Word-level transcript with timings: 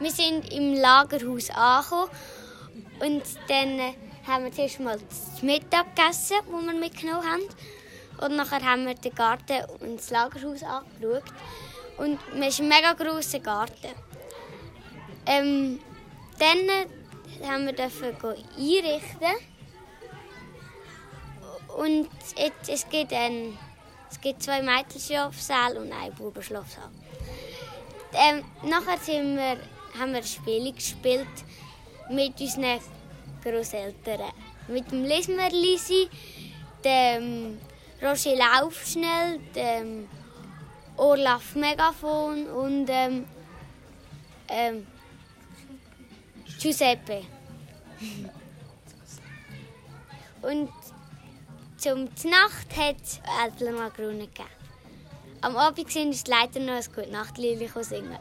Wir 0.00 0.10
sind 0.12 0.52
im 0.52 0.74
Lagerhaus 0.74 1.50
angekommen 1.50 2.10
und 3.00 3.22
dann 3.48 3.78
äh, 3.80 3.94
haben 4.26 4.44
wir 4.44 4.52
zuerst 4.52 4.78
mal 4.78 4.98
das 5.08 5.42
Mittag 5.42 5.96
gegessen, 5.96 6.36
das 6.46 6.66
wir 6.66 6.72
mitgenommen 6.74 7.26
haben. 7.26 7.42
Und 8.20 8.36
nachher 8.36 8.64
haben 8.64 8.86
wir 8.86 8.94
den 8.94 9.14
Garten 9.14 9.64
und 9.80 9.96
das 9.96 10.10
Lagerhaus 10.10 10.62
angeschaut. 10.62 11.24
Und 11.96 12.18
es 12.40 12.54
ist 12.54 12.60
ein 12.60 12.68
mega 12.68 12.92
grosser 12.92 13.40
Garten. 13.40 13.88
Ähm, 15.26 15.80
dann 16.38 16.58
äh, 16.58 17.46
haben 17.46 17.66
wir 17.66 17.74
einrichten. 18.56 19.34
Und 21.76 22.08
jetzt, 22.36 22.68
es, 22.68 22.88
gibt 22.88 23.12
ein, 23.12 23.58
es 24.10 24.20
gibt 24.20 24.42
zwei 24.42 24.62
Mädchenschlafsäle 24.62 25.80
und 25.80 25.92
einen 25.92 26.14
Bubenschlafsaal. 26.14 26.90
Ähm, 28.12 28.44
nachher 28.62 28.98
sind 28.98 29.36
wir, 29.36 29.58
haben 29.98 30.12
wir 30.12 30.22
Spiele 30.22 30.72
gespielt 30.72 31.26
mit 32.10 32.40
unseren 32.40 32.80
Großeltern. 33.42 34.32
Mit 34.68 34.90
dem 34.90 35.04
Lismerlisi, 35.04 36.08
dem 36.84 37.58
Roger 38.02 38.36
Laufschnell, 38.36 39.40
dem 39.54 40.08
Olaf 40.96 41.54
Megafon 41.54 42.46
und 42.46 42.86
ähm, 42.88 43.26
ähm, 44.48 44.86
Giuseppe. 46.60 47.22
und 50.42 50.70
zum 51.76 52.04
Nacht 52.04 52.76
hat 52.76 52.96
es 53.02 53.20
Äpfel 53.46 53.72
Magrone 53.72 54.26
gegeben. 54.26 54.48
Am 55.40 55.56
Abend 55.56 55.90
sind 55.90 56.12
es 56.12 56.26
leider 56.26 56.58
noch 56.58 56.74
ein 56.74 56.84
gute 56.94 57.10
Nachtlied 57.12 57.70
singen. 57.82 58.18